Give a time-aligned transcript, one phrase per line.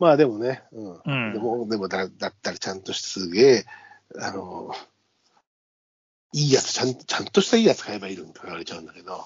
[0.00, 1.00] まあでもね、うん。
[1.04, 3.66] うんでも、でもだだったらちゃんとすげえ、
[4.18, 4.72] あの、
[6.32, 9.22] いいやつ、ちゃんちゃんとしたいいやつ買えばいいのに言われちゃうんだけど、ま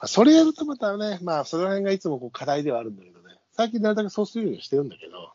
[0.00, 5.32] あ、それやるとまたね、まあその辺がいつもこう課題ではあるんだけどね、最近なるだけそうするようにしてるんだけど、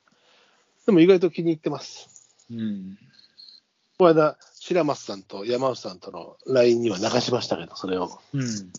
[0.86, 2.08] でも意外と気に入ってます。
[2.52, 2.98] うん。
[3.98, 8.20] この間、白松さんと山内さんとの LINE には流しましたけど、それを。
[8.34, 8.72] うん。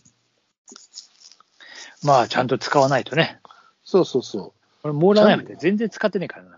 [2.03, 3.39] まあ、ちゃんと使わないとね。
[3.83, 4.60] そうそうそう。
[4.83, 6.57] 俺、モーラーナイフって全然使ってねえからな。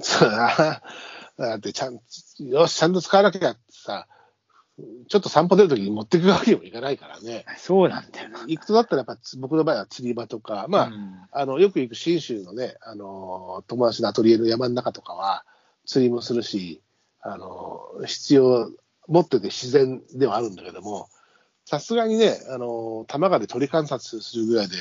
[0.00, 0.82] そうだ
[1.36, 2.00] だってちゃん、
[2.38, 4.06] よし、ちゃんと使わなきゃってさ、
[5.08, 7.44] ちょっと散歩出るときに持っていくわけにもいかないからね。
[7.58, 8.40] そうなんだよな。
[8.46, 15.44] 行くとだったらやっぱつ僕の場合は釣り場とか、まあ、うんあの、よく行く信州のね、あの、友達のアトリエの山の中とかは
[15.86, 16.82] 釣りもするし、
[17.20, 18.70] あの、必要、
[19.08, 21.08] 持ってて自然ではあるんだけども、
[21.70, 24.74] さすがにね、あの、玉川で鳥観察するぐらいで、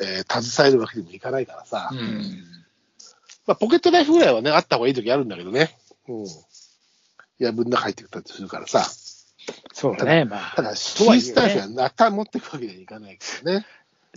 [0.00, 2.44] えー携えるわけにもいかないからさ、うん。
[3.44, 5.76] まあ、ポケットナイフぐらいはね、あった方がいい時あるんだけどね。
[6.06, 6.26] うん。
[7.40, 8.84] やぶん中入ってきたりするからさ。
[9.72, 10.26] そうだね。
[10.26, 13.66] まあ、ただ、シースタイフはなた持っていくわけにはいかないからね。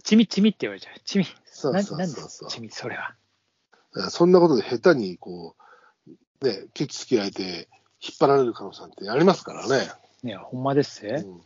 [0.03, 0.99] チミチミって言われちゃう。
[1.03, 1.25] チミ。
[1.45, 2.49] そうそうそうそう。
[2.49, 3.15] チミ、それは。
[4.11, 5.55] そんなことで下手にこ
[6.07, 7.67] う、ね、ケチつけられて
[7.99, 9.89] 引っ張られる可能性なんてありますからね。
[10.21, 11.23] ねほんまですぜ。
[11.25, 11.41] うん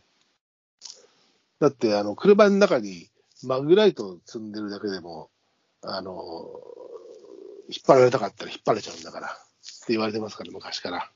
[1.60, 3.08] だって、あの、車の中に
[3.44, 5.30] マグライトを積んでるだけでも、
[5.82, 6.12] あの、
[7.68, 9.28] 引っ張られたかったら引っ張れちゃうんだから。
[9.28, 9.30] っ
[9.86, 11.10] て言われてますから、昔から。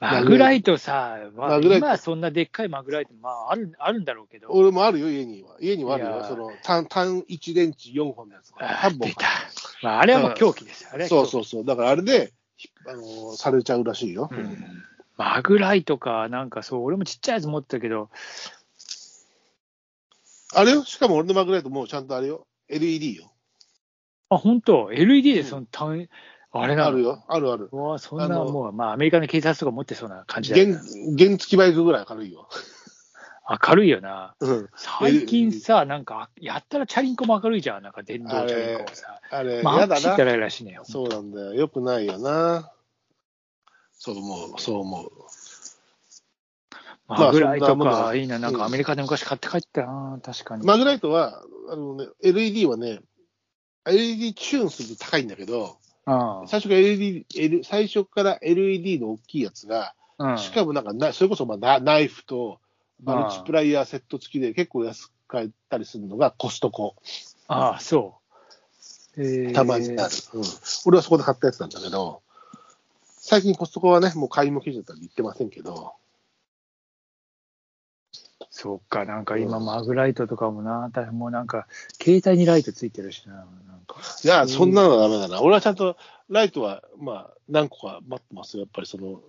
[0.00, 4.48] マグライトさ、まあ、今はそんなでっかいマグライト、まあ、あるあるんだろうけど。
[4.50, 5.56] 俺もあるよ、家には。
[5.60, 6.24] 家にはあるよ。
[6.26, 8.66] その単、単一電池4本のやつが。
[8.66, 9.26] 3本あ出た。
[9.82, 10.90] まあ、あれはもう狂気ですよ。
[10.94, 11.64] あれそうそうそう。
[11.66, 14.30] だからあれで、ひあのーされちゃうらしいよ。
[14.32, 14.84] うん
[15.16, 18.08] マグライトか、なんかそう、俺もちっちゃいやつ持ってたけど、
[20.54, 20.84] あれよ？
[20.84, 23.32] しかも俺のマグライトもうちゃんとあれよ？LED よ。
[24.30, 26.08] あ、本当？LED でその単、
[26.52, 26.88] あれなの？
[26.88, 27.24] あるよ。
[27.28, 27.68] あるある。
[27.70, 30.76] うわそんなもう、まあ、アメリカの警察とか持ってそうな感じだよ
[31.18, 32.48] 原付バイクぐらい明るいよ。
[33.68, 34.34] 明るいよな。
[34.38, 34.68] うん。
[34.76, 37.82] 最近さ、なんか、やったらチャリンコも明るいじゃん。
[37.82, 39.20] なんか電動チャリンコもさ。
[39.30, 40.16] あれ、まあ、やだな。
[40.16, 40.78] ららしいね。
[40.84, 41.54] そうなんだよ。
[41.54, 42.70] よくないよな。
[43.98, 45.10] そう思う、そう思う。
[47.18, 48.38] マグライトか、いいな。
[48.38, 50.20] なんかアメリカで昔買って帰ったな。
[50.22, 50.64] 確かに。
[50.64, 53.00] マグライトは、あのね、LED はね、
[53.86, 55.76] LED チューンすると高いんだけど、
[56.06, 60.38] うん最初から LED、L 最初から LED の大きいやつが、うん。
[60.38, 62.60] しかもなんかな、それこそまあナナイフと
[63.02, 66.96] マルチプライヤーセット付きで結構安く買えたりするのがコストコ。
[67.48, 68.18] ああ、そ
[69.16, 69.22] う。
[69.22, 70.44] えーたまにある、うん。
[70.86, 72.22] 俺はそこで買ったやつなんだけど、
[73.04, 75.92] 最近コストコはね、もう買いも記事だったら行ってませんけど、
[78.60, 81.66] そうか、なんか今、マグライトとかもな、大変もうなんか、
[81.98, 83.36] 携帯にライトついてるしな。
[83.36, 83.46] なん
[83.86, 85.40] かいや、そんなのはダメだな。
[85.40, 85.96] 俺はちゃんと
[86.28, 88.64] ライトは、まあ、何個か待ってますよ。
[88.64, 89.22] やっぱりその、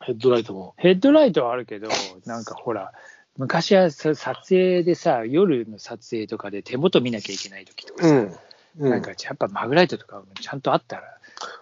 [0.00, 0.74] ヘッドライトも。
[0.76, 1.88] ヘッドライトはあるけど、
[2.24, 2.92] なんかほら、
[3.36, 8.18] 昔はさ撮影でさ、夜の撮影とかで手元見なきゃいけない時とかさ、うん。
[8.78, 11.02] うんなんかやっぱマグライトとかもちゃんとあったら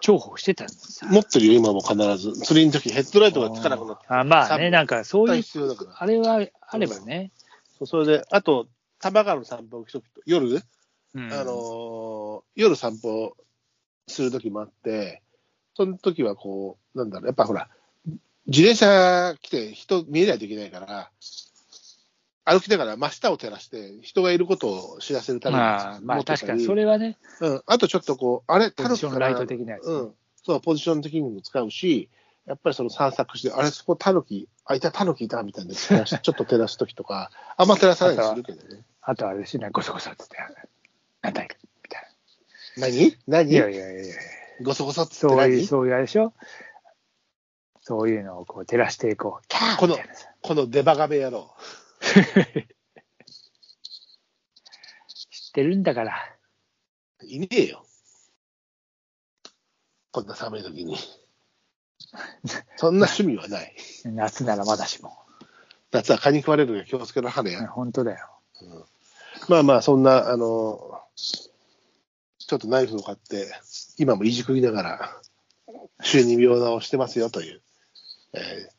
[0.01, 1.07] 重宝してたんですさ。
[1.07, 2.33] 持ってるよ、今も必ず。
[2.41, 4.05] 釣りの時ヘッドライトがつかなくなって。
[4.09, 5.95] あまあね、なんかそういう、必要だから。
[5.97, 7.31] あれはあればね。
[7.77, 8.67] そうそれで、あと、
[8.99, 10.61] 玉川の散歩をと夜、
[11.13, 13.37] うんあのー夜散歩
[14.07, 15.21] する時もあって、
[15.75, 17.69] その時はこう、なんだろう、やっぱほら、
[18.47, 21.11] 自転車来て人見えないといけないから、
[22.49, 29.87] 歩きながら真下を照らして、人がいることを知らせるためにまあ、まあ確かにそれはね、うん、あとちょっとこう、あれ、ポジションライト的的なやつ。
[29.87, 30.13] うん、
[30.43, 32.09] そう、ポジション的にも使うし、
[32.45, 38.85] やっぱりその散策して、あれ、そこタヌキ、あ、いた、タヌキいたみたいな ちょっと照らすときとか、あんま照らさないようにするけどね。
[39.01, 40.69] あとあれですね、ごそごそって言って、
[41.21, 41.49] なんだい
[41.83, 42.03] みたい
[42.77, 43.43] 何な。
[43.43, 43.51] 何？
[43.51, 44.15] いやいやいやいや、
[44.61, 46.33] ごそごそっつってそういう、何そういうあれでしょ？
[47.81, 49.47] そういうのをこう照らしていこう。
[49.47, 49.97] キャーこの
[50.41, 51.51] このデバガメ野郎。
[55.29, 56.37] 知ってるんだから。
[57.23, 57.85] いねえよ。
[60.11, 60.97] こんな寒い時に。
[62.77, 63.75] そんな趣味はない。
[64.05, 65.17] 夏ならまだしも。
[65.91, 67.67] 夏は蚊に食われるので気をつけなはれや。
[67.67, 68.39] 本当だよ。
[69.47, 73.51] まあまあ、そんな、あの、ちょっとナイフを買って、
[73.97, 75.21] 今もいじくりながら、
[76.01, 77.61] 収入病をしてますよという、
[78.33, 78.76] えー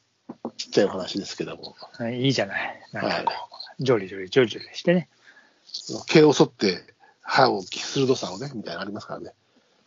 [0.79, 1.75] ちゃいお話ですけども、
[2.11, 2.81] いいじゃない。
[2.93, 3.33] なんかこ
[3.79, 5.09] う、ジョリジョリ、ジョリジョリしてね。
[6.07, 6.83] 毛を剃って
[7.23, 9.33] 歯を鋭さをね、みたいなのありますからね。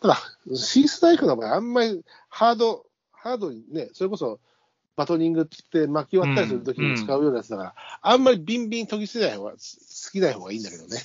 [0.01, 0.17] ただ、
[0.55, 4.39] シースナイフの場合、あんまりハード、ハードにね、それこそ
[4.95, 9.57] バトニングって言って巻き割ったりするときに使うようなやつだから、あんまりビンビン研ぎ捨てない方が、好
[10.11, 10.97] きない方がいいんだけどね。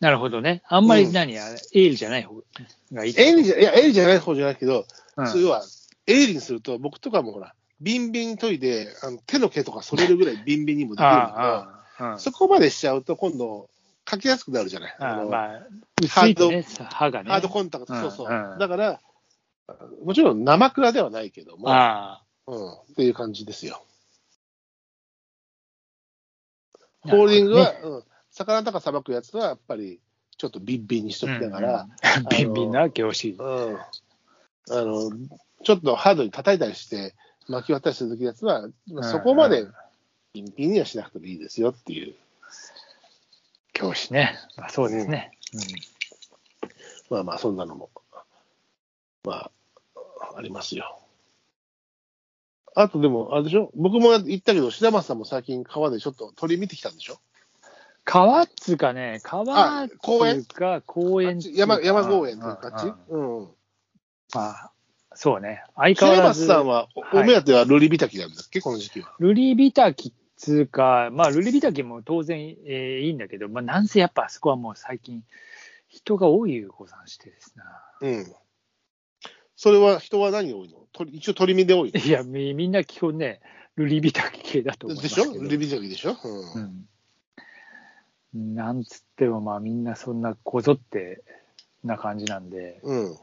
[0.00, 0.62] なるほどね。
[0.66, 2.34] あんまり何や、エールじゃない方
[2.92, 3.14] がいい。
[3.16, 4.86] エイリじゃ、いや、エイリじゃない方じゃないけど、
[5.16, 5.62] うんそう要は、
[6.06, 13.68] エイリにすると、僕とかもほら、ビンビン研いで、あの手の毛とか剃れるぐらいビンビンにもできるんだけど、ああ、ああ、そこまでしちゃうと、今度、
[14.08, 14.96] 書きやすくなるじゃない？
[14.98, 15.60] ああのまあ、
[16.00, 17.30] 薄いとね、歯がね。
[17.30, 18.56] ハードコンタクト、そうそう。
[18.58, 19.00] だから、
[20.04, 23.84] もちろん生クラではないけども、あうん、っていう感じですよ。
[27.04, 27.10] あ。
[27.10, 30.00] ホールディングは、うん、魚とかさばくやつは、やっぱり、
[30.36, 31.88] ちょっとビンビンにしときながら、
[32.30, 33.34] ビンビンな業種。
[33.34, 33.80] うん、あ
[34.68, 35.10] の、
[35.62, 37.14] ちょっとハードに叩いたりして、
[37.48, 39.74] 巻き割ったるときのやつは、まあそこまでうん
[40.34, 42.14] ピンピンにはしなくてもいいですよっていう。
[43.74, 44.38] 教師ね。
[44.56, 45.32] まあ、そうですね。
[47.10, 47.90] まあまあ、そんなのも、
[49.24, 49.50] まあ、
[50.36, 50.98] ありますよ。
[52.74, 53.70] あとでも、あれでしょ？
[53.74, 57.20] 僕も言ったけど、白松さんも最近川でちょっと鳥見てきたんでしょ？
[58.04, 63.48] 川っつうかね、川っつ公園うか公園っつうか山山公園っていうか、あっちうんうん。
[64.34, 64.70] まあ、
[65.14, 65.64] そうね。
[65.76, 66.40] 相変わ白らず。
[66.42, 69.14] 松さんは、おお目当てはルリビタキなんだっけ、この時期は。
[69.18, 75.22] ルリビタキっつうか、まあ、ルリビタキも当然、えーいいんだけど、まあ、なんせやっぱあそこはもう最近、
[75.88, 77.64] 人が多いござんしてですな。
[78.00, 78.26] うん。
[79.56, 80.78] それは人は何が多いの？
[80.92, 82.00] 鳥一応鳥見で多いの？
[82.00, 83.40] いや、みみんな基本ね、
[83.76, 85.20] ルリビタキ系だと思いまですし。
[85.20, 85.40] ょ？
[85.40, 86.86] ルリビタキでしょ、うん
[88.34, 88.54] うん。
[88.54, 91.22] なんつっても、まあみんなそんなこぞって
[91.84, 93.16] な感じなんで、うん。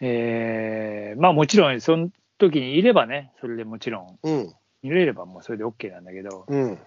[0.00, 4.54] えーまあもちろん、その時にいればね、それでもちろん、うん。
[4.82, 6.78] 見れればもうそれで OK なんだけど、うん。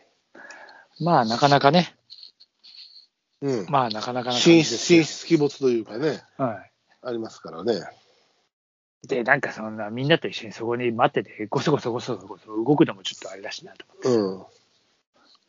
[1.01, 1.95] まあなかなかね、
[3.41, 3.65] うん。
[3.69, 6.65] まあなかなかな感じ進出、鬼没というかね、は
[7.01, 7.73] ありますからね。
[9.03, 9.07] い。
[9.07, 13.85] で、なんかそんな、みんなと一緒にそこに待ってて、ごそごそごそごそ動くのもちょっとあれだしなと。
[14.03, 14.39] うん。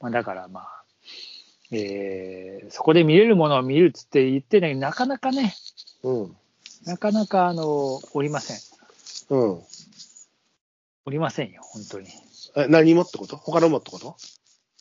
[0.00, 0.84] まあだからまあ、
[1.72, 5.54] えーそこで見れるものを見るっつって言ってね、なかなかね、
[6.02, 6.36] うん。
[6.86, 8.58] なかなかあの、おりません。
[9.30, 9.62] うん。
[11.06, 12.08] おりませんよ、本当に。
[12.08, 12.10] い
[12.56, 13.36] え何もってこと？
[13.36, 14.16] 他のもってこと？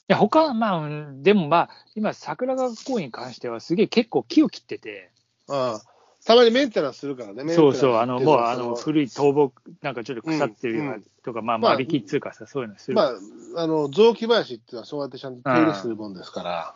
[0.08, 5.12] や、他、まあ、うんでもまあ、今、桜川公園に関しては、すげえ結構木を切ってて、
[5.48, 5.90] ああ。
[6.26, 7.44] たまにメンテナンスするからね。
[7.44, 12.96] メンテナンスそうそう、あの、もう、かあの、そ古い倒木、なんかちょっと腐ってるような、うんとか、まあ、まあ間引きっつうかさ、そういうのする。
[12.96, 13.14] まあ、
[13.58, 16.50] あの、雑木林っていうのはそうやってちゃんと手入れするもんですから。
[16.50, 16.76] だか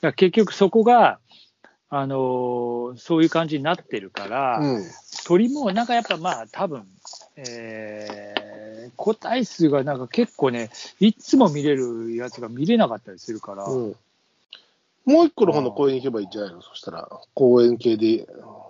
[0.00, 1.18] ら結局そこが、
[1.90, 4.84] あのーそういう感じになってるから、うん。
[5.26, 6.86] 鳥もなんかやっぱまあ多分、
[7.36, 10.70] えー、個体数がなんか結構ね、
[11.00, 13.96] いつも見れるやつが見れなかったりするから、うん。
[15.06, 16.60] もう一個の方の公園行けばいいんじゃないの？
[16.60, 18.26] そしたら、公園系で、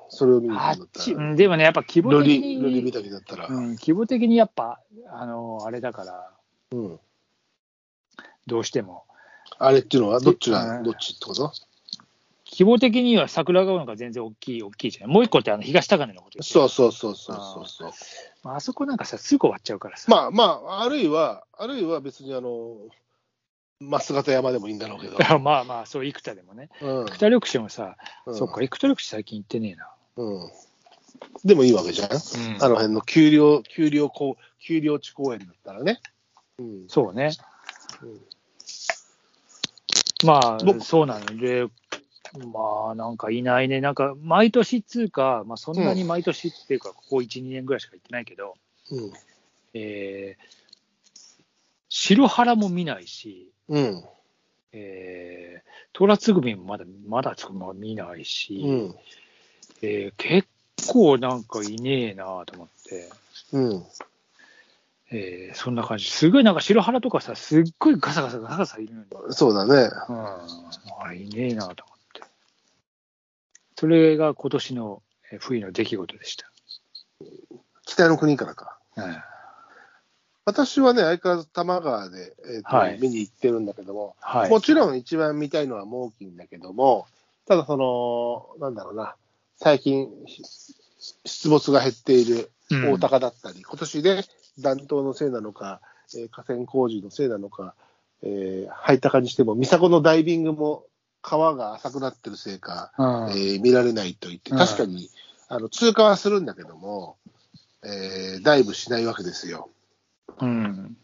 [0.08, 1.28] それを見に行あっち、くんだったら。
[1.30, 3.48] うんでもね、やっぱ規模ル的リ、ルリに、ビタキだったら。
[3.48, 4.80] うん、規模的にやっぱ、
[5.10, 6.30] あのあれだから、
[6.72, 7.00] うん。
[8.46, 9.04] どうしても。
[9.58, 11.52] あれっていうのは、どっちが、うんどっちってこと？
[12.50, 15.14] 規模的には桜川の方が全然大きい、大きいじゃない？
[15.14, 17.90] もう一個ってあの東高根のことそうそうそうそうそうそう。
[18.42, 20.06] まああそこなんかさ、すぐ終わっちゃうからさ。
[20.08, 22.76] まあまあ、あるいは、あるいは別にあの、
[23.80, 25.18] 増形山でもいいんだろうけど。
[25.40, 26.70] まあまあ、そう、生田でもね。
[26.80, 27.06] うん。
[27.06, 27.96] 生田緑地もさ、
[28.26, 29.90] うんそっか、生田緑地最近行ってねえな。
[30.16, 30.50] うん。
[31.44, 32.10] でもいいわけじゃん。
[32.10, 32.18] うん
[32.62, 36.00] あの辺の丘陵、丘陵公、丘陵地公園だったらね。
[36.58, 36.88] うん。
[36.88, 37.30] そうね。
[38.02, 38.20] うん
[40.24, 41.68] まあ、僕そうなので、
[42.52, 43.80] まあ、なんかいないね。
[43.80, 48.54] なんか、毎年っつうか、まあ、そんなに毎年っていうか、ここ1、2年ぐらいしか行ってないけど、
[48.90, 49.12] うん。
[49.74, 50.58] えー、
[51.88, 54.04] 白原も見ないし、うん。
[54.72, 57.34] えー、トラツグミもまだ、まだ
[57.74, 58.94] 見ないし、うん。
[59.82, 60.48] えー結
[60.86, 63.10] 構なんかいねえなと思って、
[63.52, 63.84] うん。
[65.10, 66.08] えーそんな感じ。
[66.10, 69.90] すごいなんか白原とかさ、すっごいガサガサガサガサいるのに、そうだね。
[70.08, 70.16] うん、
[71.04, 71.97] あいねえなと思って。
[73.78, 76.50] それが今年のえー冬の出来事でした。
[77.86, 78.76] 北の国からか。
[78.96, 79.04] うん
[80.46, 84.50] 私はね、相変わらず多摩川で、えーとはい見に行ってるんだけども、はい。
[84.50, 87.06] もちろん一番見たいのは猛禽だけども、
[87.46, 89.14] ただその、なんだろうな、
[89.58, 90.08] 最近、
[91.26, 94.24] 出没が減っているうん大高だったり、今年で
[94.58, 95.80] 暖冬のせいなのか、
[96.16, 97.74] えー河川工事のせいなのか、
[98.22, 100.86] えー、入ったかにしても、三迫のダイビングも
[101.22, 105.08] 川が浅くなってるせいか、うんえー見られないと言って、うん確かに、
[105.48, 107.16] あの通過はするんだけども、
[107.84, 109.70] えーダイブしないわけですよ。
[110.40, 110.96] うん。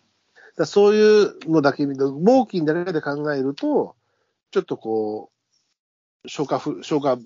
[0.57, 3.97] だそういうのだけ見ると、猛禽だけで考えると、
[4.51, 5.31] ちょっとこ
[6.25, 7.19] う、消化不消化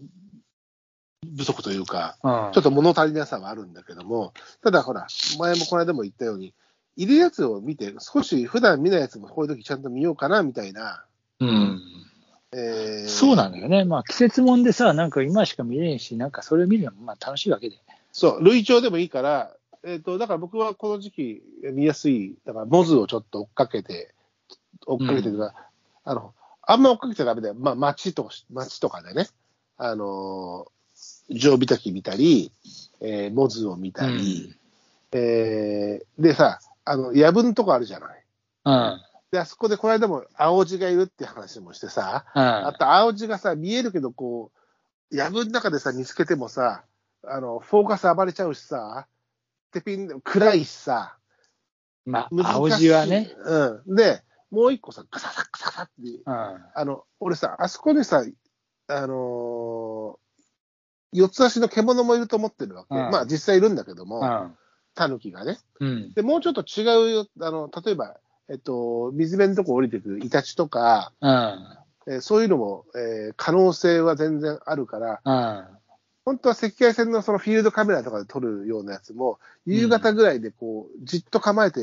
[1.37, 5.07] 不足というか、うんちょっと物足りなさはあるんだけども、ただほら、
[5.39, 6.55] 前もこの間も言ったように、
[6.97, 11.05] いるやつを見て、少し普段見ないやつもこういう時ちゃんと見ようかなみたいな、
[11.39, 11.81] うん。
[12.53, 13.85] えーそうなのよね。
[13.85, 17.77] まあ季節もんでさ、なんか今しか見れんし、なんかそれを見るのもまあ楽しいわけで。
[18.13, 24.15] そう、類調でもいいから、えっ、と、だから僕はこの時期見やすい、だからモズをちょっと追っかけて、
[24.87, 25.55] 追っかけてというか、
[26.05, 27.55] あの、あんま追っかけちゃダメだよ。
[27.55, 29.29] まあ街と、街とかでね、
[29.77, 32.53] あのー、常備滝見たり、
[33.01, 34.55] えーモズを見たり、
[35.13, 38.25] えーでさ、あの、夜分とこあるじゃない。
[38.65, 39.01] うん。
[39.33, 39.37] うん。
[39.37, 44.51] で、あそこでこの間も青字がいるって話もしてさ、あと青字がさ、見えるけど、こ
[45.13, 46.85] う、やぶの中でさ、見つけてもさ、
[47.25, 49.07] あの、フォーカス暴れちゃうしさ、
[49.73, 51.17] てピン、暗いしさ、
[52.07, 52.29] まあ。
[52.55, 53.31] 青字はね。
[53.45, 53.95] うん。
[53.95, 55.93] で、もう一個さ、ガサガサガサガサって、
[56.25, 56.65] うん。
[56.75, 58.25] あの、俺さ、あそこにさ、
[58.89, 60.19] あのー
[61.11, 62.95] 四つ足の獣もいると思ってるわけ。
[62.95, 64.55] うんまあ実際いるんだけども、うん。
[64.95, 65.59] タヌキがね。
[65.81, 66.13] うん。
[66.13, 68.19] で、もうちょっと違うよ、あの、例えば、
[68.51, 71.79] えっと、水辺のとこ降りてくるイタチとか、うん。
[72.07, 75.65] えーそういうのも、えー可能性は全然あるから、うん。
[76.25, 81.81] 本当は赤外線のそのフィールドカメラとかで撮るようなやつも、夕方ぐらいでこう、じっと構えて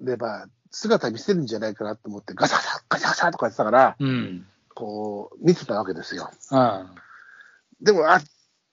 [0.00, 4.46] れば、姿見せるんじゃないかなと思って、ガサガサ、ガサガサとか言ってたから、うん。
[4.74, 6.30] こう、見てたわけですよ。
[6.50, 6.86] うん。
[7.80, 8.20] でも、あ、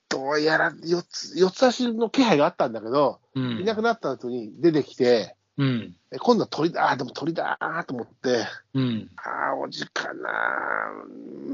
[0.09, 3.59] どうやら四つ、四つ足の気配があったんだけど、うん。
[3.59, 5.95] いなくなった後に出てきて、うん。
[6.11, 7.57] え今度は鳥だ、あ、でも鳥だ
[7.87, 9.09] と思って、うん。
[9.17, 10.31] ああ、おじかな、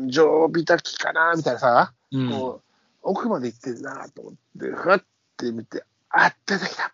[0.07, 2.29] 常備滝かな、みたいなさ、うん。
[2.29, 2.71] こう、
[3.03, 5.03] 奥まで行ってるなと思って、ふわっ
[5.37, 6.93] て見て、あ、出てきた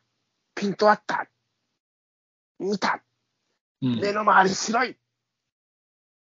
[0.55, 1.27] ピントあった
[2.59, 3.01] 見た
[3.81, 4.97] うん目の周り白い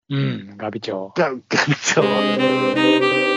[0.08, 0.56] うん。
[0.56, 1.12] ガビチョウ。
[1.14, 3.31] ガガビチョウ